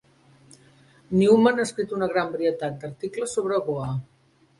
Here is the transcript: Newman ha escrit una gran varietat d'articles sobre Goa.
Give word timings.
Newman 1.17 1.61
ha 1.61 1.65
escrit 1.69 1.93
una 1.97 2.07
gran 2.13 2.31
varietat 2.37 2.79
d'articles 2.85 3.37
sobre 3.37 3.61
Goa. 3.69 3.91